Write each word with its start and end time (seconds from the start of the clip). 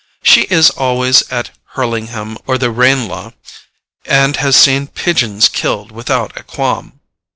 She 0.23 0.45
is 0.49 0.71
always 0.71 1.21
at 1.31 1.51
Hurlingham 1.75 2.39
or 2.47 2.57
the 2.57 2.71
Ranelagh, 2.71 3.33
and 4.05 4.35
has 4.37 4.55
seen 4.55 4.87
pigeons 4.87 5.47
killed 5.47 5.91
without 5.91 6.35
a 6.35 6.41
qualm. 6.41 7.01